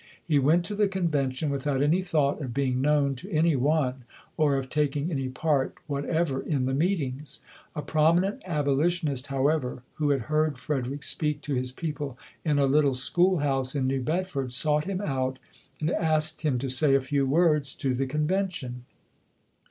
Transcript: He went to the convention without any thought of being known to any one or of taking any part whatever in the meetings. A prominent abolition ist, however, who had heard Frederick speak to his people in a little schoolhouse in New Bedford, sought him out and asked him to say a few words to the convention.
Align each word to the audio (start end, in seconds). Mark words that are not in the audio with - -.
He 0.25 0.39
went 0.39 0.65
to 0.65 0.73
the 0.73 0.87
convention 0.87 1.51
without 1.51 1.79
any 1.79 2.01
thought 2.01 2.41
of 2.41 2.55
being 2.55 2.81
known 2.81 3.13
to 3.17 3.29
any 3.29 3.55
one 3.55 4.03
or 4.35 4.55
of 4.55 4.67
taking 4.67 5.11
any 5.11 5.29
part 5.29 5.75
whatever 5.85 6.41
in 6.41 6.65
the 6.65 6.73
meetings. 6.73 7.39
A 7.75 7.83
prominent 7.83 8.41
abolition 8.43 9.09
ist, 9.09 9.27
however, 9.27 9.83
who 9.97 10.09
had 10.09 10.21
heard 10.21 10.57
Frederick 10.57 11.03
speak 11.03 11.41
to 11.41 11.53
his 11.53 11.71
people 11.71 12.17
in 12.43 12.57
a 12.57 12.65
little 12.65 12.95
schoolhouse 12.95 13.75
in 13.75 13.85
New 13.85 14.01
Bedford, 14.01 14.51
sought 14.51 14.85
him 14.85 15.01
out 15.01 15.37
and 15.79 15.91
asked 15.91 16.41
him 16.41 16.57
to 16.57 16.67
say 16.67 16.95
a 16.95 16.99
few 17.01 17.27
words 17.27 17.75
to 17.75 17.93
the 17.93 18.07
convention. 18.07 18.85